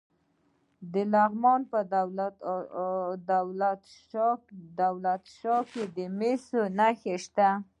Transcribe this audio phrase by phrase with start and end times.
[0.93, 1.79] د لغمان په
[3.31, 3.81] دولت
[5.37, 7.49] شاه کې د مسو نښې شته.